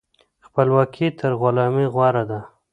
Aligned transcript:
خپلواکي 0.45 1.07
تر 1.19 1.31
غلامۍ 1.41 1.87
غوره 1.93 2.23
ده. 2.29 2.39